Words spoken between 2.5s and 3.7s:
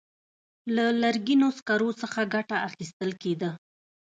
اخیستل کېده.